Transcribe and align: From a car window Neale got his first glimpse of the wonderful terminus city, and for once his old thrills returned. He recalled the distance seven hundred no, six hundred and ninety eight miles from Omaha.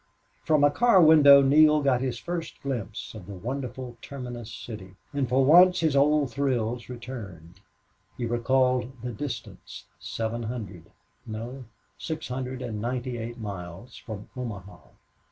From 0.45 0.63
a 0.63 0.71
car 0.71 0.99
window 0.99 1.43
Neale 1.43 1.79
got 1.83 2.01
his 2.01 2.17
first 2.17 2.59
glimpse 2.63 3.13
of 3.13 3.27
the 3.27 3.35
wonderful 3.35 3.97
terminus 4.01 4.51
city, 4.51 4.95
and 5.13 5.29
for 5.29 5.45
once 5.45 5.81
his 5.81 5.95
old 5.95 6.31
thrills 6.31 6.89
returned. 6.89 7.59
He 8.17 8.25
recalled 8.25 8.93
the 9.03 9.11
distance 9.11 9.85
seven 9.99 10.41
hundred 10.41 10.89
no, 11.27 11.65
six 11.99 12.29
hundred 12.29 12.63
and 12.63 12.81
ninety 12.81 13.19
eight 13.19 13.37
miles 13.37 13.95
from 13.95 14.27
Omaha. 14.35 14.79